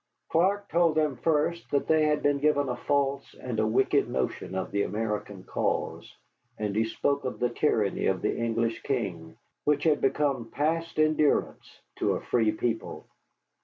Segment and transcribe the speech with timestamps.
[0.31, 4.55] Clark told them first that they had been given a false and a wicked notion
[4.55, 6.11] of the American cause,
[6.57, 11.81] and he spoke of the tyranny of the English king, which had become past endurance
[11.97, 13.05] to a free people.